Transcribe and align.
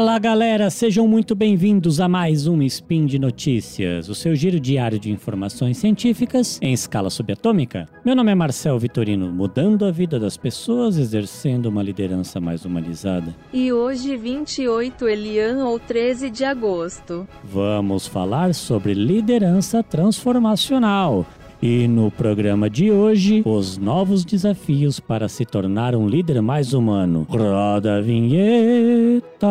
Fala 0.00 0.18
galera, 0.18 0.70
sejam 0.70 1.06
muito 1.06 1.34
bem-vindos 1.34 2.00
a 2.00 2.08
mais 2.08 2.46
um 2.46 2.62
Spin 2.62 3.04
de 3.04 3.18
Notícias, 3.18 4.08
o 4.08 4.14
seu 4.14 4.34
giro 4.34 4.58
diário 4.58 4.98
de 4.98 5.12
informações 5.12 5.76
científicas 5.76 6.58
em 6.62 6.72
escala 6.72 7.10
subatômica. 7.10 7.86
Meu 8.02 8.16
nome 8.16 8.32
é 8.32 8.34
Marcel 8.34 8.78
Vitorino, 8.78 9.30
mudando 9.30 9.84
a 9.84 9.90
vida 9.90 10.18
das 10.18 10.38
pessoas, 10.38 10.96
exercendo 10.96 11.66
uma 11.66 11.82
liderança 11.82 12.40
mais 12.40 12.64
humanizada. 12.64 13.36
E 13.52 13.70
hoje, 13.74 14.16
28 14.16 15.06
Elian 15.06 15.66
ou 15.66 15.78
13 15.78 16.30
de 16.30 16.46
agosto. 16.46 17.28
Vamos 17.44 18.06
falar 18.06 18.54
sobre 18.54 18.94
liderança 18.94 19.82
transformacional. 19.82 21.26
E 21.62 21.86
no 21.86 22.10
programa 22.10 22.70
de 22.70 22.90
hoje, 22.90 23.42
os 23.44 23.76
novos 23.76 24.24
desafios 24.24 24.98
para 24.98 25.28
se 25.28 25.44
tornar 25.44 25.94
um 25.94 26.08
líder 26.08 26.40
mais 26.40 26.72
humano. 26.72 27.26
Roda 27.28 27.98
a 27.98 28.00
vinheta. 28.00 29.46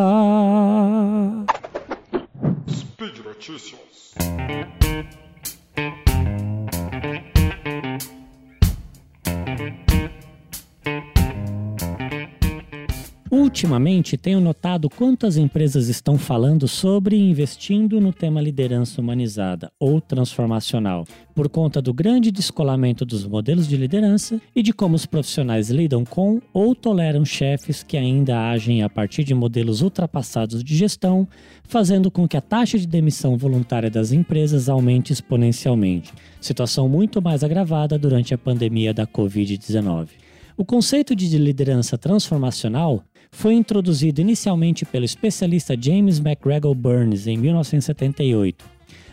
Speed 2.67 3.19
Notícias. 3.23 4.15
Ultimamente, 13.49 14.15
tenho 14.15 14.39
notado 14.39 14.87
quantas 14.91 15.35
empresas 15.35 15.87
estão 15.87 16.19
falando 16.19 16.67
sobre 16.67 17.17
investindo 17.17 17.99
no 17.99 18.13
tema 18.13 18.39
liderança 18.39 19.01
humanizada 19.01 19.71
ou 19.79 19.99
transformacional, 19.99 21.03
por 21.33 21.49
conta 21.49 21.81
do 21.81 21.91
grande 21.91 22.29
descolamento 22.29 23.03
dos 23.03 23.25
modelos 23.25 23.67
de 23.67 23.75
liderança 23.75 24.39
e 24.55 24.61
de 24.61 24.71
como 24.71 24.95
os 24.95 25.07
profissionais 25.07 25.71
lidam 25.71 26.05
com 26.05 26.39
ou 26.53 26.75
toleram 26.75 27.25
chefes 27.25 27.81
que 27.81 27.97
ainda 27.97 28.51
agem 28.51 28.83
a 28.83 28.89
partir 28.89 29.23
de 29.23 29.33
modelos 29.33 29.81
ultrapassados 29.81 30.63
de 30.63 30.77
gestão, 30.77 31.27
fazendo 31.63 32.11
com 32.11 32.27
que 32.27 32.37
a 32.37 32.41
taxa 32.41 32.77
de 32.77 32.85
demissão 32.85 33.35
voluntária 33.35 33.89
das 33.89 34.11
empresas 34.11 34.69
aumente 34.69 35.11
exponencialmente. 35.11 36.13
Situação 36.39 36.87
muito 36.87 37.19
mais 37.19 37.43
agravada 37.43 37.97
durante 37.97 38.31
a 38.31 38.37
pandemia 38.37 38.93
da 38.93 39.07
Covid-19. 39.07 40.09
O 40.55 40.65
conceito 40.65 41.15
de 41.15 41.37
liderança 41.37 41.97
transformacional 41.97 43.05
foi 43.31 43.53
introduzido 43.53 44.21
inicialmente 44.21 44.85
pelo 44.85 45.05
especialista 45.05 45.75
James 45.79 46.19
McGregor 46.19 46.75
Burns 46.75 47.27
em 47.27 47.37
1978. 47.37 48.65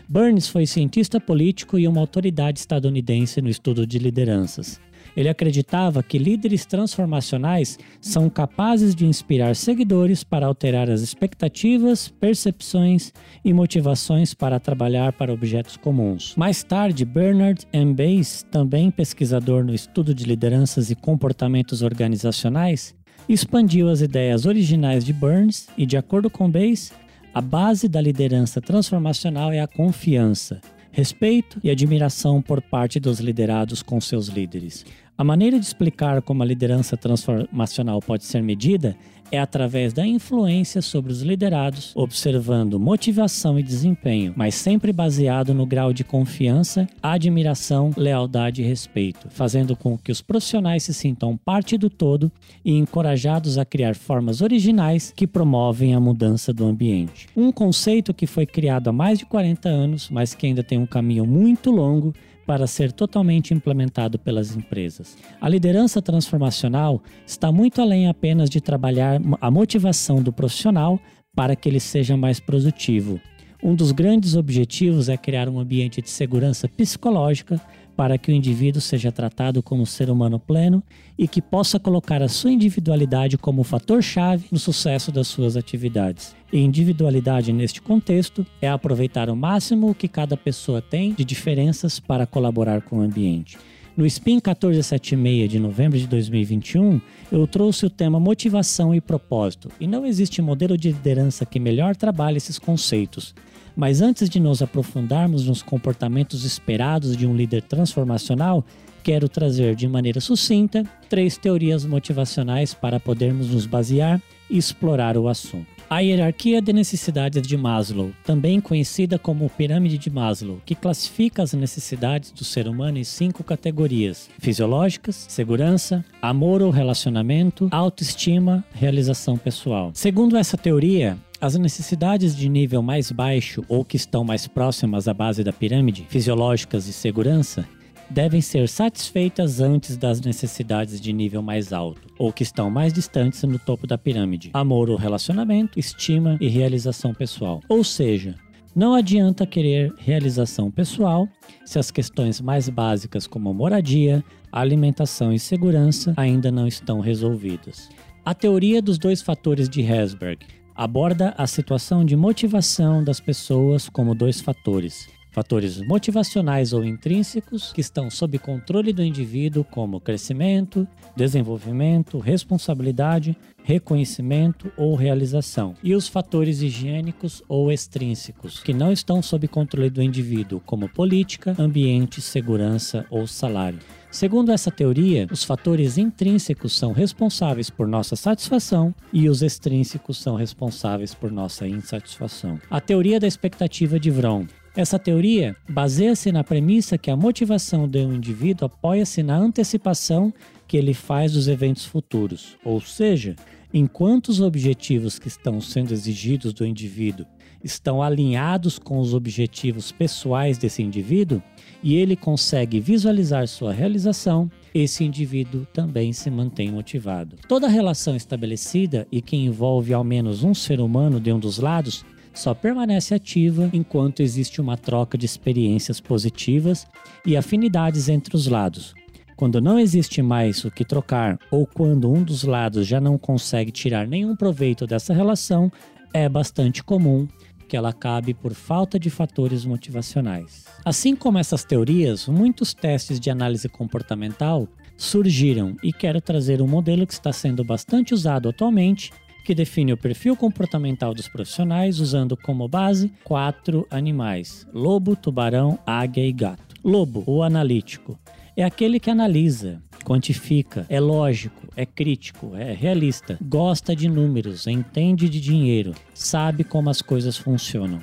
Burns 0.09 0.47
foi 0.47 0.65
cientista 0.65 1.19
político 1.19 1.77
e 1.77 1.87
uma 1.87 1.99
autoridade 1.99 2.59
estadunidense 2.59 3.41
no 3.41 3.49
estudo 3.49 3.85
de 3.85 3.99
lideranças. 3.99 4.79
Ele 5.17 5.29
acreditava 5.29 6.03
que 6.03 6.19
líderes 6.19 6.65
transformacionais 6.65 7.79
são 7.99 8.29
capazes 8.29 8.93
de 8.93 9.05
inspirar 9.05 9.55
seguidores 9.55 10.23
para 10.23 10.45
alterar 10.45 10.91
as 10.91 11.01
expectativas, 11.01 12.07
percepções 12.07 13.11
e 13.43 13.51
motivações 13.51 14.35
para 14.35 14.59
trabalhar 14.59 15.11
para 15.13 15.33
objetos 15.33 15.75
comuns. 15.75 16.35
Mais 16.37 16.63
tarde, 16.63 17.03
Bernard 17.03 17.65
M. 17.73 17.95
Bass, 17.95 18.45
também 18.51 18.91
pesquisador 18.91 19.63
no 19.63 19.73
estudo 19.73 20.13
de 20.13 20.23
lideranças 20.23 20.91
e 20.91 20.95
comportamentos 20.95 21.81
organizacionais, 21.81 22.95
expandiu 23.33 23.89
as 23.89 24.01
ideias 24.01 24.45
originais 24.45 25.03
de 25.03 25.11
Burns 25.13 25.67
e, 25.77 25.85
de 25.85 25.97
acordo 25.97 26.29
com 26.29 26.49
Bayes, 26.49 26.93
a 27.33 27.41
base 27.41 27.87
da 27.87 28.01
liderança 28.01 28.61
transformacional 28.61 29.51
é 29.51 29.59
a 29.59 29.67
confiança, 29.67 30.61
respeito 30.91 31.59
e 31.63 31.69
admiração 31.69 32.41
por 32.41 32.61
parte 32.61 32.99
dos 32.99 33.19
liderados 33.19 33.83
com 33.83 33.99
seus 33.99 34.27
líderes. 34.27 34.85
A 35.17 35.23
maneira 35.23 35.59
de 35.59 35.65
explicar 35.65 36.21
como 36.21 36.43
a 36.43 36.45
liderança 36.45 36.95
transformacional 36.95 37.99
pode 37.99 38.23
ser 38.23 38.43
medida 38.43 38.95
é 39.31 39.39
através 39.39 39.91
da 39.91 40.05
influência 40.05 40.79
sobre 40.79 41.11
os 41.11 41.23
liderados, 41.23 41.91
observando 41.95 42.79
motivação 42.79 43.57
e 43.57 43.63
desempenho, 43.63 44.31
mas 44.37 44.53
sempre 44.53 44.93
baseado 44.93 45.55
no 45.55 45.65
grau 45.65 45.91
de 45.91 46.03
confiança, 46.03 46.87
admiração, 47.01 47.91
lealdade 47.97 48.61
e 48.61 48.65
respeito, 48.65 49.27
fazendo 49.31 49.75
com 49.75 49.97
que 49.97 50.11
os 50.11 50.21
profissionais 50.21 50.83
se 50.83 50.93
sintam 50.93 51.35
parte 51.35 51.79
do 51.79 51.89
todo 51.89 52.31
e 52.63 52.77
encorajados 52.77 53.57
a 53.57 53.65
criar 53.65 53.95
formas 53.95 54.41
originais 54.41 55.11
que 55.15 55.25
promovem 55.25 55.95
a 55.95 55.99
mudança 55.99 56.53
do 56.53 56.63
ambiente. 56.63 57.27
Um 57.35 57.51
conceito 57.51 58.13
que 58.13 58.27
foi 58.27 58.45
criado 58.45 58.89
há 58.89 58.93
mais 58.93 59.17
de 59.17 59.25
40 59.25 59.67
anos, 59.67 60.09
mas 60.11 60.35
que 60.35 60.45
ainda 60.45 60.61
tem 60.61 60.77
um 60.77 60.85
caminho 60.85 61.25
muito 61.25 61.71
longo 61.71 62.13
para 62.47 62.65
ser 62.65 62.93
totalmente 62.93 63.53
implementado 63.53 64.17
pelas 64.17 64.55
empresas. 64.55 65.17
A 65.41 65.49
liderança 65.49 66.01
transformacional 66.01 67.03
está 67.25 67.51
muito 67.51 67.81
além 67.81 68.07
apenas 68.07 68.49
de 68.49 68.61
trabalhar 68.61 69.19
a 69.41 69.51
motivação 69.51 70.23
do 70.23 70.31
profissional 70.31 70.97
para 71.35 71.57
que 71.57 71.67
ele 71.67 71.81
seja 71.81 72.15
mais 72.15 72.39
produtivo. 72.39 73.19
Um 73.61 73.75
dos 73.75 73.91
grandes 73.91 74.35
objetivos 74.35 75.09
é 75.09 75.17
criar 75.17 75.49
um 75.49 75.59
ambiente 75.59 76.01
de 76.01 76.09
segurança 76.09 76.69
psicológica 76.69 77.59
para 77.97 78.19
que 78.19 78.31
o 78.31 78.33
indivíduo 78.33 78.79
seja 78.79 79.11
tratado 79.11 79.63
como 79.63 79.83
ser 79.83 80.11
humano 80.11 80.39
pleno 80.39 80.83
e 81.17 81.27
que 81.27 81.41
possa 81.41 81.79
colocar 81.79 82.21
a 82.21 82.29
sua 82.29 82.51
individualidade 82.51 83.39
como 83.39 83.63
fator-chave 83.63 84.45
no 84.51 84.59
sucesso 84.59 85.11
das 85.11 85.27
suas 85.27 85.57
atividades. 85.57 86.35
E 86.53 86.59
individualidade 86.59 87.51
neste 87.51 87.81
contexto 87.81 88.45
é 88.61 88.69
aproveitar 88.69 89.31
o 89.31 89.35
máximo 89.35 89.89
o 89.89 89.95
que 89.95 90.07
cada 90.07 90.37
pessoa 90.37 90.79
tem 90.79 91.11
de 91.11 91.25
diferenças 91.25 91.99
para 91.99 92.27
colaborar 92.27 92.83
com 92.83 92.99
o 92.99 93.01
ambiente. 93.01 93.57
No 93.97 94.05
Spin 94.05 94.35
1476 94.35 95.49
de 95.49 95.59
novembro 95.59 95.97
de 95.97 96.05
2021, 96.05 97.01
eu 97.31 97.47
trouxe 97.47 97.83
o 97.87 97.89
tema 97.89 98.19
motivação 98.19 98.93
e 98.93 99.01
propósito, 99.01 99.71
e 99.79 99.87
não 99.87 100.05
existe 100.05 100.39
modelo 100.39 100.77
de 100.77 100.91
liderança 100.91 101.47
que 101.47 101.59
melhor 101.59 101.95
trabalhe 101.95 102.37
esses 102.37 102.59
conceitos. 102.59 103.33
Mas 103.77 104.01
antes 104.01 104.27
de 104.27 104.39
nos 104.39 104.63
aprofundarmos 104.63 105.45
nos 105.45 105.61
comportamentos 105.61 106.43
esperados 106.43 107.15
de 107.15 107.27
um 107.27 107.35
líder 107.35 107.61
transformacional, 107.61 108.65
quero 109.03 109.29
trazer 109.29 109.75
de 109.75 109.87
maneira 109.87 110.19
sucinta 110.19 110.83
três 111.07 111.37
teorias 111.37 111.85
motivacionais 111.85 112.73
para 112.73 112.99
podermos 112.99 113.51
nos 113.51 113.67
basear 113.67 114.19
e 114.49 114.57
explorar 114.57 115.15
o 115.15 115.27
assunto. 115.27 115.77
A 115.89 115.99
hierarquia 115.99 116.61
de 116.61 116.73
necessidades 116.73 117.41
de 117.41 117.55
Maslow, 117.55 118.11
também 118.25 118.59
conhecida 118.59 119.17
como 119.17 119.49
pirâmide 119.49 119.97
de 119.97 120.09
Maslow, 120.09 120.59
que 120.65 120.75
classifica 120.75 121.41
as 121.43 121.53
necessidades 121.53 122.31
do 122.31 122.43
ser 122.43 122.67
humano 122.67 122.97
em 122.97 123.05
cinco 123.05 123.41
categorias: 123.41 124.29
fisiológicas, 124.37 125.27
segurança, 125.29 126.03
amor 126.21 126.61
ou 126.61 126.71
relacionamento, 126.71 127.69
autoestima, 127.71 128.65
realização 128.73 129.37
pessoal. 129.37 129.91
Segundo 129.93 130.35
essa 130.35 130.57
teoria, 130.57 131.17
as 131.39 131.55
necessidades 131.55 132.35
de 132.35 132.49
nível 132.49 132.81
mais 132.81 133.11
baixo 133.11 133.63
ou 133.67 133.85
que 133.85 133.95
estão 133.95 134.23
mais 134.23 134.47
próximas 134.47 135.07
à 135.07 135.13
base 135.13 135.43
da 135.43 135.53
pirâmide, 135.53 136.05
fisiológicas 136.09 136.87
e 136.87 136.93
segurança, 136.93 137.67
devem 138.09 138.41
ser 138.41 138.67
satisfeitas 138.67 139.59
antes 139.59 139.97
das 139.97 140.21
necessidades 140.21 140.99
de 140.99 141.11
nível 141.13 141.41
mais 141.41 141.73
alto, 141.73 142.07
ou 142.17 142.31
que 142.31 142.43
estão 142.43 142.69
mais 142.69 142.93
distantes 142.93 143.43
no 143.43 143.59
topo 143.59 143.85
da 143.85 143.97
pirâmide: 143.97 144.49
amor 144.53 144.89
ou 144.89 144.97
relacionamento, 144.97 145.79
estima 145.79 146.37
e 146.39 146.47
realização 146.47 147.13
pessoal. 147.13 147.61
Ou 147.69 147.83
seja, 147.83 148.35
não 148.75 148.93
adianta 148.93 149.45
querer 149.45 149.93
realização 149.97 150.71
pessoal 150.71 151.27
se 151.65 151.77
as 151.77 151.91
questões 151.91 152.39
mais 152.39 152.69
básicas 152.69 153.27
como 153.27 153.53
moradia, 153.53 154.23
alimentação 154.51 155.33
e 155.33 155.39
segurança 155.39 156.13
ainda 156.15 156.51
não 156.51 156.67
estão 156.67 156.99
resolvidas. 156.99 157.89
A 158.23 158.33
teoria 158.33 158.81
dos 158.81 158.97
dois 158.97 159.21
fatores 159.21 159.69
de 159.69 159.81
Herzberg 159.81 160.45
aborda 160.77 161.33
a 161.35 161.47
situação 161.47 162.05
de 162.05 162.15
motivação 162.15 163.03
das 163.03 163.19
pessoas 163.19 163.89
como 163.89 164.13
dois 164.13 164.39
fatores. 164.39 165.16
Fatores 165.37 165.79
motivacionais 165.79 166.73
ou 166.73 166.83
intrínsecos 166.83 167.71
que 167.71 167.79
estão 167.79 168.09
sob 168.09 168.39
controle 168.39 168.91
do 168.91 169.03
indivíduo, 169.03 169.63
como 169.63 170.01
crescimento, 170.01 170.87
desenvolvimento, 171.15 172.17
responsabilidade, 172.17 173.37
reconhecimento 173.63 174.71
ou 174.75 174.95
realização. 174.95 175.75
E 175.83 175.93
os 175.93 176.07
fatores 176.07 176.63
higiênicos 176.63 177.43
ou 177.47 177.71
extrínsecos, 177.71 178.61
que 178.61 178.73
não 178.73 178.91
estão 178.91 179.21
sob 179.21 179.47
controle 179.47 179.91
do 179.91 180.01
indivíduo, 180.01 180.59
como 180.65 180.89
política, 180.89 181.55
ambiente, 181.59 182.19
segurança 182.19 183.05
ou 183.07 183.27
salário. 183.27 183.77
Segundo 184.09 184.51
essa 184.51 184.71
teoria, 184.71 185.27
os 185.31 185.43
fatores 185.43 185.99
intrínsecos 185.99 186.75
são 186.75 186.93
responsáveis 186.93 187.69
por 187.69 187.87
nossa 187.87 188.15
satisfação 188.15 188.91
e 189.13 189.29
os 189.29 189.43
extrínsecos 189.43 190.17
são 190.17 190.35
responsáveis 190.35 191.13
por 191.13 191.31
nossa 191.31 191.67
insatisfação. 191.67 192.59
A 192.71 192.81
teoria 192.81 193.19
da 193.19 193.27
expectativa 193.27 193.99
de 193.99 194.09
Vroom 194.09 194.47
essa 194.77 194.99
teoria 194.99 195.55
baseia-se 195.67 196.31
na 196.31 196.43
premissa 196.43 196.99
que 196.99 197.09
a 197.09 197.15
motivação 197.15 197.87
de 197.87 197.97
um 198.05 198.13
indivíduo 198.13 198.67
apoia-se 198.67 199.23
na 199.23 199.35
antecipação 199.35 200.31
que 200.67 200.77
ele 200.77 200.93
faz 200.93 201.33
dos 201.33 201.47
eventos 201.47 201.83
futuros, 201.83 202.55
ou 202.63 202.79
seja, 202.79 203.35
enquanto 203.73 204.27
os 204.27 204.39
objetivos 204.39 205.17
que 205.17 205.27
estão 205.27 205.59
sendo 205.59 205.93
exigidos 205.93 206.53
do 206.53 206.63
indivíduo 206.63 207.25
estão 207.63 208.03
alinhados 208.03 208.77
com 208.77 208.99
os 208.99 209.15
objetivos 209.15 209.91
pessoais 209.91 210.59
desse 210.59 210.83
indivíduo, 210.83 211.41
e 211.81 211.95
ele 211.95 212.15
consegue 212.15 212.79
visualizar 212.79 213.47
sua 213.47 213.73
realização, 213.73 214.49
esse 214.75 215.03
indivíduo 215.03 215.65
também 215.73 216.13
se 216.13 216.29
mantém 216.29 216.71
motivado. 216.71 217.35
Toda 217.47 217.67
relação 217.67 218.15
estabelecida 218.15 219.07
e 219.11 219.23
que 219.23 219.35
envolve 219.35 219.91
ao 219.91 220.03
menos 220.03 220.43
um 220.43 220.53
ser 220.53 220.79
humano 220.79 221.19
de 221.19 221.33
um 221.33 221.39
dos 221.39 221.57
lados 221.57 222.05
só 222.37 222.53
permanece 222.53 223.15
ativa 223.15 223.69
enquanto 223.73 224.21
existe 224.21 224.61
uma 224.61 224.77
troca 224.77 225.17
de 225.17 225.25
experiências 225.25 225.99
positivas 225.99 226.85
e 227.25 227.35
afinidades 227.35 228.07
entre 228.09 228.35
os 228.35 228.47
lados. 228.47 228.93
Quando 229.35 229.59
não 229.59 229.79
existe 229.79 230.21
mais 230.21 230.63
o 230.63 230.71
que 230.71 230.85
trocar 230.85 231.37
ou 231.51 231.65
quando 231.65 232.11
um 232.11 232.23
dos 232.23 232.43
lados 232.43 232.87
já 232.87 233.01
não 233.01 233.17
consegue 233.17 233.71
tirar 233.71 234.07
nenhum 234.07 234.35
proveito 234.35 234.87
dessa 234.87 235.13
relação, 235.13 235.71
é 236.13 236.29
bastante 236.29 236.83
comum 236.83 237.27
que 237.67 237.75
ela 237.75 237.89
acabe 237.89 238.33
por 238.33 238.53
falta 238.53 238.97
de 238.97 239.09
fatores 239.09 239.65
motivacionais. 239.65 240.65
Assim 240.85 241.15
como 241.15 241.37
essas 241.37 241.63
teorias, 241.63 242.27
muitos 242.27 242.73
testes 242.73 243.19
de 243.19 243.29
análise 243.29 243.67
comportamental 243.67 244.67
surgiram 244.95 245.75
e 245.83 245.91
quero 245.91 246.21
trazer 246.21 246.61
um 246.61 246.67
modelo 246.67 247.05
que 247.05 247.13
está 247.13 247.31
sendo 247.31 247.63
bastante 247.63 248.13
usado 248.13 248.49
atualmente, 248.49 249.11
que 249.47 249.55
define 249.55 249.93
o 249.93 249.97
perfil 249.97 250.35
comportamental 250.35 251.13
dos 251.13 251.29
profissionais 251.29 252.01
usando 252.01 252.35
como 252.35 252.67
base 252.67 253.13
quatro 253.23 253.87
animais: 253.89 254.67
lobo, 254.73 255.15
tubarão, 255.15 255.79
águia 255.85 256.27
e 256.27 256.33
gato. 256.33 256.75
Lobo, 256.83 257.23
o 257.25 257.41
analítico, 257.41 258.19
é 258.57 258.65
aquele 258.65 258.99
que 258.99 259.09
analisa, 259.09 259.81
quantifica, 260.03 260.85
é 260.89 260.99
lógico, 260.99 261.65
é 261.77 261.85
crítico, 261.85 262.57
é 262.57 262.73
realista, 262.73 263.37
gosta 263.41 263.95
de 263.95 264.09
números, 264.09 264.67
entende 264.67 265.29
de 265.29 265.39
dinheiro, 265.39 265.93
sabe 266.13 266.65
como 266.65 266.89
as 266.89 267.01
coisas 267.01 267.37
funcionam. 267.37 268.01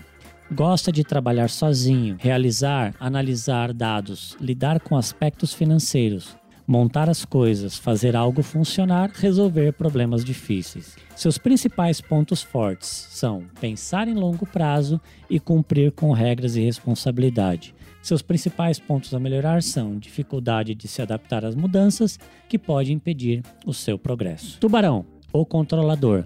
Gosta 0.50 0.90
de 0.90 1.04
trabalhar 1.04 1.50
sozinho, 1.50 2.16
realizar, 2.18 2.94
analisar 2.98 3.70
dados, 3.74 4.34
lidar 4.40 4.80
com 4.80 4.96
aspectos 4.96 5.52
financeiros, 5.52 6.36
montar 6.66 7.08
as 7.08 7.24
coisas, 7.24 7.76
fazer 7.76 8.16
algo 8.16 8.42
funcionar, 8.42 9.10
resolver 9.14 9.72
problemas 9.72 10.24
difíceis. 10.24 10.96
Seus 11.14 11.38
principais 11.38 12.00
pontos 12.00 12.42
fortes 12.42 12.88
são 13.10 13.44
pensar 13.60 14.08
em 14.08 14.14
longo 14.14 14.46
prazo 14.46 15.00
e 15.28 15.38
cumprir 15.38 15.92
com 15.92 16.12
regras 16.12 16.56
e 16.56 16.62
responsabilidade. 16.62 17.74
Seus 18.02 18.20
principais 18.20 18.78
pontos 18.78 19.14
a 19.14 19.18
melhorar 19.18 19.62
são 19.62 19.98
dificuldade 19.98 20.74
de 20.74 20.86
se 20.86 21.00
adaptar 21.00 21.44
às 21.44 21.54
mudanças, 21.54 22.18
que 22.48 22.58
pode 22.58 22.92
impedir 22.92 23.42
o 23.64 23.72
seu 23.72 23.98
progresso. 23.98 24.58
Tubarão, 24.60 25.06
o 25.32 25.46
controlador, 25.46 26.24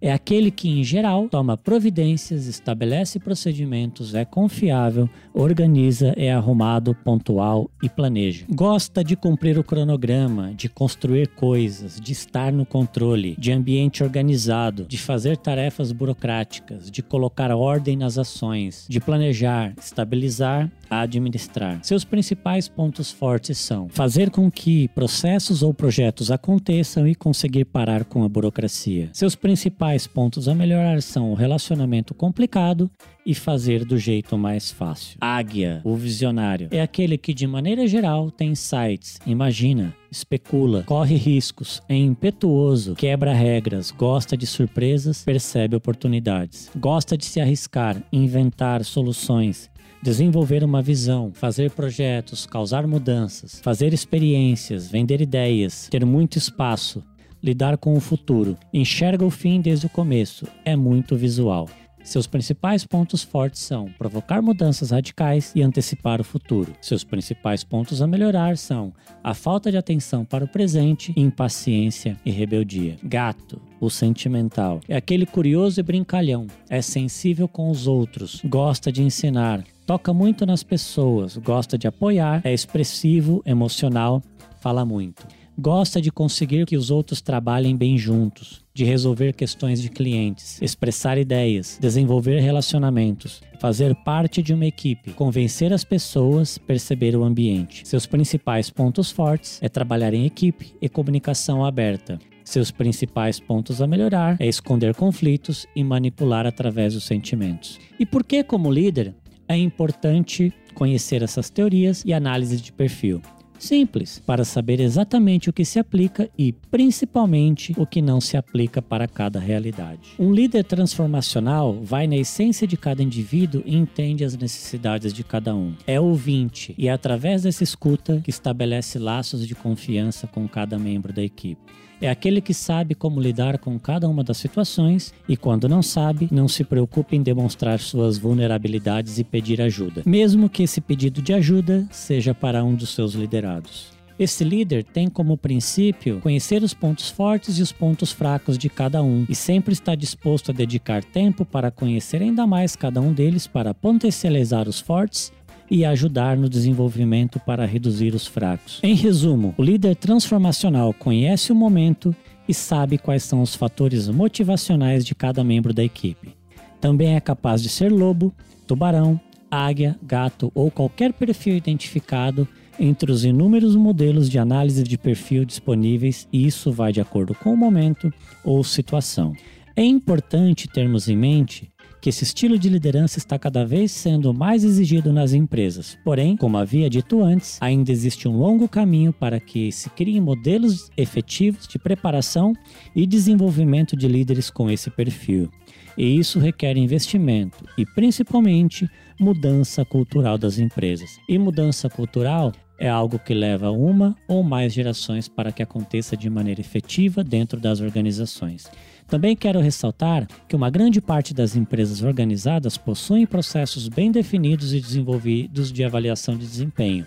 é 0.00 0.12
aquele 0.12 0.50
que, 0.50 0.68
em 0.68 0.82
geral, 0.82 1.28
toma 1.28 1.56
providências, 1.56 2.46
estabelece 2.46 3.18
procedimentos, 3.18 4.14
é 4.14 4.24
confiável, 4.24 5.08
organiza, 5.34 6.14
é 6.16 6.32
arrumado, 6.32 6.94
pontual 7.04 7.70
e 7.82 7.88
planeja. 7.88 8.46
Gosta 8.48 9.04
de 9.04 9.14
cumprir 9.16 9.58
o 9.58 9.64
cronograma, 9.64 10.54
de 10.54 10.68
construir 10.68 11.28
coisas, 11.28 12.00
de 12.00 12.12
estar 12.12 12.52
no 12.52 12.64
controle, 12.64 13.36
de 13.38 13.52
ambiente 13.52 14.02
organizado, 14.02 14.86
de 14.86 14.98
fazer 14.98 15.36
tarefas 15.36 15.92
burocráticas, 15.92 16.90
de 16.90 17.02
colocar 17.02 17.50
ordem 17.50 17.96
nas 17.96 18.16
ações, 18.16 18.86
de 18.88 19.00
planejar, 19.00 19.74
estabilizar 19.78 20.70
administrar. 20.90 21.78
Seus 21.82 22.04
principais 22.04 22.68
pontos 22.68 23.12
fortes 23.12 23.58
são 23.58 23.88
fazer 23.88 24.30
com 24.30 24.50
que 24.50 24.88
processos 24.88 25.62
ou 25.62 25.72
projetos 25.72 26.30
aconteçam 26.30 27.06
e 27.06 27.14
conseguir 27.14 27.64
parar 27.66 28.04
com 28.04 28.24
a 28.24 28.28
burocracia. 28.28 29.08
Seus 29.12 29.36
principais 29.36 29.89
pontos 30.06 30.48
a 30.48 30.54
melhorar 30.54 31.02
são 31.02 31.30
o 31.30 31.34
relacionamento 31.34 32.14
complicado 32.14 32.90
e 33.24 33.34
fazer 33.34 33.84
do 33.84 33.98
jeito 33.98 34.36
mais 34.38 34.70
fácil. 34.70 35.16
Águia, 35.20 35.80
o 35.84 35.94
visionário, 35.94 36.68
é 36.70 36.80
aquele 36.80 37.18
que 37.18 37.34
de 37.34 37.46
maneira 37.46 37.86
geral 37.86 38.30
tem 38.30 38.50
insights, 38.50 39.18
imagina, 39.26 39.94
especula, 40.10 40.82
corre 40.84 41.16
riscos, 41.16 41.82
é 41.88 41.96
impetuoso, 41.96 42.94
quebra 42.94 43.32
regras, 43.32 43.90
gosta 43.90 44.36
de 44.36 44.46
surpresas, 44.46 45.22
percebe 45.24 45.76
oportunidades, 45.76 46.70
gosta 46.76 47.16
de 47.16 47.24
se 47.24 47.40
arriscar, 47.40 48.02
inventar 48.12 48.84
soluções, 48.84 49.70
desenvolver 50.02 50.64
uma 50.64 50.80
visão, 50.80 51.30
fazer 51.34 51.70
projetos, 51.70 52.46
causar 52.46 52.86
mudanças, 52.86 53.60
fazer 53.60 53.92
experiências, 53.92 54.88
vender 54.88 55.20
ideias, 55.20 55.88
ter 55.90 56.04
muito 56.06 56.38
espaço, 56.38 57.02
lidar 57.42 57.76
com 57.78 57.94
o 57.94 58.00
futuro, 58.00 58.56
enxerga 58.72 59.24
o 59.24 59.30
fim 59.30 59.60
desde 59.60 59.86
o 59.86 59.90
começo, 59.90 60.46
é 60.64 60.76
muito 60.76 61.16
visual. 61.16 61.68
Seus 62.02 62.26
principais 62.26 62.84
pontos 62.84 63.22
fortes 63.22 63.60
são 63.60 63.86
provocar 63.98 64.40
mudanças 64.40 64.90
radicais 64.90 65.52
e 65.54 65.62
antecipar 65.62 66.20
o 66.20 66.24
futuro. 66.24 66.72
Seus 66.80 67.04
principais 67.04 67.62
pontos 67.62 68.00
a 68.00 68.06
melhorar 68.06 68.56
são 68.56 68.92
a 69.22 69.34
falta 69.34 69.70
de 69.70 69.76
atenção 69.76 70.24
para 70.24 70.44
o 70.44 70.48
presente, 70.48 71.12
impaciência 71.14 72.16
e 72.24 72.30
rebeldia. 72.30 72.96
Gato, 73.02 73.60
o 73.78 73.90
sentimental, 73.90 74.80
é 74.88 74.96
aquele 74.96 75.26
curioso 75.26 75.80
e 75.80 75.82
brincalhão, 75.82 76.46
é 76.68 76.80
sensível 76.80 77.46
com 77.46 77.70
os 77.70 77.86
outros, 77.86 78.40
gosta 78.44 78.90
de 78.90 79.02
ensinar, 79.02 79.62
toca 79.86 80.12
muito 80.12 80.46
nas 80.46 80.62
pessoas, 80.62 81.36
gosta 81.36 81.76
de 81.76 81.86
apoiar, 81.86 82.40
é 82.44 82.52
expressivo, 82.52 83.42
emocional, 83.44 84.22
fala 84.60 84.84
muito. 84.84 85.26
Gosta 85.62 86.00
de 86.00 86.10
conseguir 86.10 86.64
que 86.64 86.74
os 86.74 86.90
outros 86.90 87.20
trabalhem 87.20 87.76
bem 87.76 87.98
juntos, 87.98 88.64
de 88.72 88.82
resolver 88.82 89.34
questões 89.34 89.82
de 89.82 89.90
clientes, 89.90 90.58
expressar 90.62 91.18
ideias, 91.18 91.76
desenvolver 91.78 92.40
relacionamentos, 92.40 93.42
fazer 93.60 93.94
parte 93.96 94.42
de 94.42 94.54
uma 94.54 94.64
equipe, 94.64 95.12
convencer 95.12 95.70
as 95.70 95.84
pessoas, 95.84 96.56
perceber 96.56 97.14
o 97.14 97.22
ambiente. 97.22 97.86
Seus 97.86 98.06
principais 98.06 98.70
pontos 98.70 99.10
fortes 99.10 99.58
é 99.62 99.68
trabalhar 99.68 100.14
em 100.14 100.24
equipe 100.24 100.72
e 100.80 100.88
comunicação 100.88 101.62
aberta. 101.62 102.18
Seus 102.42 102.70
principais 102.70 103.38
pontos 103.38 103.82
a 103.82 103.86
melhorar 103.86 104.38
é 104.40 104.46
esconder 104.46 104.94
conflitos 104.94 105.66
e 105.76 105.84
manipular 105.84 106.46
através 106.46 106.94
dos 106.94 107.04
sentimentos. 107.04 107.78
E 107.98 108.06
por 108.06 108.24
que, 108.24 108.42
como 108.42 108.72
líder, 108.72 109.14
é 109.46 109.58
importante 109.58 110.54
conhecer 110.72 111.22
essas 111.22 111.50
teorias 111.50 112.02
e 112.06 112.14
análises 112.14 112.62
de 112.62 112.72
perfil. 112.72 113.20
Simples, 113.60 114.20
para 114.24 114.42
saber 114.42 114.80
exatamente 114.80 115.50
o 115.50 115.52
que 115.52 115.66
se 115.66 115.78
aplica 115.78 116.30
e, 116.36 116.50
principalmente, 116.50 117.74
o 117.76 117.86
que 117.86 118.00
não 118.00 118.20
se 118.20 118.36
aplica 118.36 118.80
para 118.80 119.06
cada 119.06 119.38
realidade. 119.38 120.14
Um 120.18 120.32
líder 120.32 120.64
transformacional 120.64 121.78
vai 121.82 122.06
na 122.06 122.16
essência 122.16 122.66
de 122.66 122.78
cada 122.78 123.02
indivíduo 123.02 123.62
e 123.66 123.76
entende 123.76 124.24
as 124.24 124.34
necessidades 124.34 125.12
de 125.12 125.22
cada 125.22 125.54
um. 125.54 125.74
É 125.86 126.00
ouvinte 126.00 126.74
e 126.78 126.88
é 126.88 126.92
através 126.92 127.42
dessa 127.42 127.62
escuta 127.62 128.20
que 128.24 128.30
estabelece 128.30 128.98
laços 128.98 129.46
de 129.46 129.54
confiança 129.54 130.26
com 130.26 130.48
cada 130.48 130.78
membro 130.78 131.12
da 131.12 131.22
equipe. 131.22 131.60
É 132.00 132.08
aquele 132.08 132.40
que 132.40 132.54
sabe 132.54 132.94
como 132.94 133.20
lidar 133.20 133.58
com 133.58 133.78
cada 133.78 134.08
uma 134.08 134.24
das 134.24 134.38
situações 134.38 135.12
e, 135.28 135.36
quando 135.36 135.68
não 135.68 135.82
sabe, 135.82 136.28
não 136.30 136.48
se 136.48 136.64
preocupa 136.64 137.14
em 137.14 137.22
demonstrar 137.22 137.78
suas 137.78 138.16
vulnerabilidades 138.16 139.18
e 139.18 139.24
pedir 139.24 139.60
ajuda, 139.60 140.02
mesmo 140.06 140.48
que 140.48 140.62
esse 140.62 140.80
pedido 140.80 141.20
de 141.20 141.34
ajuda 141.34 141.86
seja 141.90 142.34
para 142.34 142.64
um 142.64 142.74
dos 142.74 142.90
seus 142.90 143.12
liderados. 143.12 144.00
Esse 144.20 144.44
líder 144.44 144.84
tem 144.84 145.08
como 145.08 145.34
princípio 145.34 146.20
conhecer 146.20 146.62
os 146.62 146.74
pontos 146.74 147.08
fortes 147.08 147.58
e 147.58 147.62
os 147.62 147.72
pontos 147.72 148.12
fracos 148.12 148.58
de 148.58 148.68
cada 148.68 149.02
um 149.02 149.24
e 149.26 149.34
sempre 149.34 149.72
está 149.72 149.94
disposto 149.94 150.50
a 150.50 150.54
dedicar 150.54 151.02
tempo 151.02 151.42
para 151.42 151.70
conhecer 151.70 152.20
ainda 152.20 152.46
mais 152.46 152.76
cada 152.76 153.00
um 153.00 153.14
deles 153.14 153.46
para 153.46 153.72
potencializar 153.72 154.68
os 154.68 154.78
fortes 154.78 155.32
e 155.70 155.84
ajudar 155.84 156.36
no 156.36 156.48
desenvolvimento 156.48 157.38
para 157.38 157.64
reduzir 157.64 158.14
os 158.14 158.26
fracos. 158.26 158.80
Em 158.82 158.94
resumo, 158.94 159.54
o 159.56 159.62
líder 159.62 159.94
transformacional 159.94 160.92
conhece 160.92 161.52
o 161.52 161.54
momento 161.54 162.14
e 162.48 162.52
sabe 162.52 162.98
quais 162.98 163.22
são 163.22 163.40
os 163.40 163.54
fatores 163.54 164.08
motivacionais 164.08 165.04
de 165.04 165.14
cada 165.14 165.44
membro 165.44 165.72
da 165.72 165.84
equipe. 165.84 166.34
Também 166.80 167.14
é 167.14 167.20
capaz 167.20 167.62
de 167.62 167.68
ser 167.68 167.92
lobo, 167.92 168.34
tubarão, 168.66 169.20
águia, 169.50 169.98
gato 170.02 170.50
ou 170.54 170.70
qualquer 170.70 171.12
perfil 171.12 171.56
identificado 171.56 172.48
entre 172.78 173.12
os 173.12 173.24
inúmeros 173.24 173.76
modelos 173.76 174.30
de 174.30 174.38
análise 174.38 174.82
de 174.82 174.96
perfil 174.96 175.44
disponíveis, 175.44 176.26
e 176.32 176.46
isso 176.46 176.72
vai 176.72 176.92
de 176.92 177.00
acordo 177.00 177.34
com 177.34 177.52
o 177.52 177.56
momento 177.56 178.12
ou 178.42 178.64
situação. 178.64 179.34
É 179.76 179.84
importante 179.84 180.66
termos 180.66 181.08
em 181.08 181.16
mente 181.16 181.70
que 182.00 182.08
esse 182.08 182.24
estilo 182.24 182.58
de 182.58 182.68
liderança 182.68 183.18
está 183.18 183.38
cada 183.38 183.64
vez 183.64 183.92
sendo 183.92 184.32
mais 184.32 184.64
exigido 184.64 185.12
nas 185.12 185.32
empresas. 185.32 185.98
Porém, 186.04 186.36
como 186.36 186.56
havia 186.56 186.88
dito 186.88 187.22
antes, 187.22 187.58
ainda 187.60 187.92
existe 187.92 188.26
um 188.26 188.36
longo 188.36 188.68
caminho 188.68 189.12
para 189.12 189.38
que 189.38 189.70
se 189.70 189.90
criem 189.90 190.20
modelos 190.20 190.90
efetivos 190.96 191.68
de 191.68 191.78
preparação 191.78 192.54
e 192.94 193.06
desenvolvimento 193.06 193.96
de 193.96 194.08
líderes 194.08 194.50
com 194.50 194.70
esse 194.70 194.90
perfil. 194.90 195.50
E 195.96 196.18
isso 196.18 196.38
requer 196.38 196.76
investimento 196.76 197.64
e, 197.76 197.84
principalmente, 197.84 198.88
mudança 199.18 199.84
cultural 199.84 200.38
das 200.38 200.58
empresas. 200.58 201.18
E 201.28 201.38
mudança 201.38 201.90
cultural 201.90 202.52
é 202.80 202.88
algo 202.88 203.18
que 203.18 203.34
leva 203.34 203.70
uma 203.70 204.16
ou 204.26 204.42
mais 204.42 204.72
gerações 204.72 205.28
para 205.28 205.52
que 205.52 205.62
aconteça 205.62 206.16
de 206.16 206.30
maneira 206.30 206.62
efetiva 206.62 207.22
dentro 207.22 207.60
das 207.60 207.80
organizações. 207.80 208.70
Também 209.06 209.36
quero 209.36 209.60
ressaltar 209.60 210.26
que 210.48 210.56
uma 210.56 210.70
grande 210.70 210.98
parte 210.98 211.34
das 211.34 211.54
empresas 211.54 212.02
organizadas 212.02 212.78
possuem 212.78 213.26
processos 213.26 213.86
bem 213.86 214.10
definidos 214.10 214.72
e 214.72 214.80
desenvolvidos 214.80 215.70
de 215.70 215.84
avaliação 215.84 216.38
de 216.38 216.46
desempenho. 216.46 217.06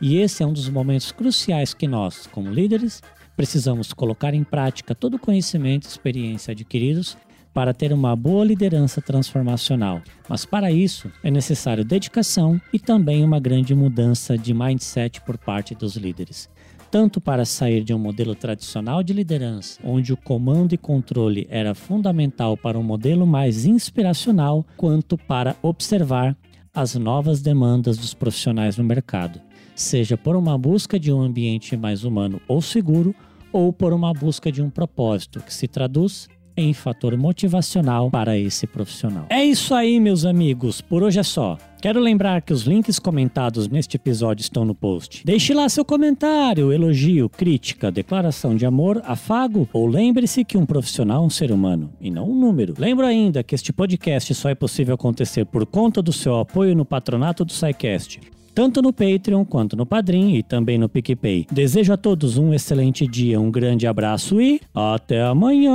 E 0.00 0.16
esse 0.16 0.42
é 0.42 0.46
um 0.46 0.54
dos 0.54 0.70
momentos 0.70 1.12
cruciais 1.12 1.74
que 1.74 1.86
nós, 1.86 2.26
como 2.26 2.50
líderes, 2.50 3.02
precisamos 3.36 3.92
colocar 3.92 4.32
em 4.32 4.42
prática 4.42 4.94
todo 4.94 5.14
o 5.14 5.18
conhecimento 5.18 5.84
e 5.84 5.88
experiência 5.88 6.52
adquiridos 6.52 7.16
para 7.52 7.74
ter 7.74 7.92
uma 7.92 8.14
boa 8.14 8.44
liderança 8.44 9.00
transformacional. 9.00 10.00
Mas 10.28 10.44
para 10.44 10.70
isso 10.70 11.10
é 11.22 11.30
necessário 11.30 11.84
dedicação 11.84 12.60
e 12.72 12.78
também 12.78 13.24
uma 13.24 13.40
grande 13.40 13.74
mudança 13.74 14.38
de 14.38 14.54
mindset 14.54 15.20
por 15.22 15.36
parte 15.36 15.74
dos 15.74 15.96
líderes. 15.96 16.48
Tanto 16.90 17.20
para 17.20 17.44
sair 17.44 17.84
de 17.84 17.94
um 17.94 17.98
modelo 17.98 18.34
tradicional 18.34 19.02
de 19.02 19.12
liderança, 19.12 19.78
onde 19.84 20.12
o 20.12 20.16
comando 20.16 20.72
e 20.72 20.78
controle 20.78 21.46
era 21.48 21.72
fundamental 21.72 22.56
para 22.56 22.78
um 22.78 22.82
modelo 22.82 23.26
mais 23.26 23.64
inspiracional, 23.64 24.66
quanto 24.76 25.16
para 25.16 25.54
observar 25.62 26.36
as 26.74 26.94
novas 26.96 27.40
demandas 27.40 27.96
dos 27.96 28.12
profissionais 28.12 28.76
no 28.76 28.84
mercado, 28.84 29.40
seja 29.74 30.16
por 30.16 30.34
uma 30.36 30.56
busca 30.58 30.98
de 30.98 31.12
um 31.12 31.20
ambiente 31.20 31.76
mais 31.76 32.04
humano 32.04 32.40
ou 32.48 32.60
seguro, 32.60 33.14
ou 33.52 33.72
por 33.72 33.92
uma 33.92 34.12
busca 34.12 34.50
de 34.50 34.62
um 34.62 34.70
propósito 34.70 35.40
que 35.40 35.52
se 35.52 35.66
traduz 35.66 36.28
em 36.56 36.72
fator 36.72 37.16
motivacional 37.16 38.10
para 38.10 38.36
esse 38.36 38.66
profissional. 38.66 39.26
É 39.28 39.44
isso 39.44 39.74
aí, 39.74 40.00
meus 40.00 40.24
amigos. 40.24 40.80
Por 40.80 41.02
hoje 41.02 41.18
é 41.18 41.22
só. 41.22 41.56
Quero 41.80 41.98
lembrar 41.98 42.42
que 42.42 42.52
os 42.52 42.62
links 42.62 42.98
comentados 42.98 43.66
neste 43.66 43.96
episódio 43.96 44.42
estão 44.42 44.64
no 44.64 44.74
post. 44.74 45.24
Deixe 45.24 45.54
lá 45.54 45.68
seu 45.68 45.84
comentário, 45.84 46.72
elogio, 46.72 47.28
crítica, 47.28 47.90
declaração 47.90 48.54
de 48.54 48.66
amor, 48.66 49.00
afago 49.06 49.66
ou 49.72 49.86
lembre-se 49.86 50.44
que 50.44 50.58
um 50.58 50.66
profissional 50.66 51.22
é 51.22 51.26
um 51.26 51.30
ser 51.30 51.50
humano 51.50 51.90
e 52.00 52.10
não 52.10 52.30
um 52.30 52.38
número. 52.38 52.74
Lembro 52.76 53.06
ainda 53.06 53.42
que 53.42 53.54
este 53.54 53.72
podcast 53.72 54.34
só 54.34 54.50
é 54.50 54.54
possível 54.54 54.94
acontecer 54.94 55.46
por 55.46 55.64
conta 55.64 56.02
do 56.02 56.12
seu 56.12 56.38
apoio 56.38 56.76
no 56.76 56.84
patronato 56.84 57.44
do 57.44 57.52
SciCast 57.52 58.20
tanto 58.54 58.82
no 58.82 58.92
Patreon 58.92 59.44
quanto 59.44 59.76
no 59.76 59.86
Padrim 59.86 60.34
e 60.34 60.42
também 60.42 60.78
no 60.78 60.88
PicPay. 60.88 61.46
Desejo 61.50 61.92
a 61.92 61.96
todos 61.96 62.36
um 62.36 62.52
excelente 62.52 63.06
dia, 63.06 63.40
um 63.40 63.50
grande 63.50 63.86
abraço 63.86 64.40
e 64.40 64.60
até 64.74 65.22
amanhã! 65.22 65.70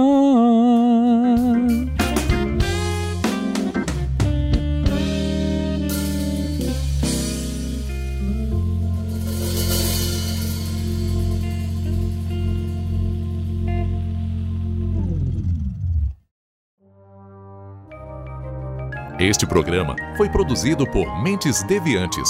Este 19.17 19.47
programa 19.47 19.95
foi 20.17 20.29
produzido 20.29 20.85
por 20.85 21.23
Mentes 21.23 21.63
Deviantes 21.63 22.29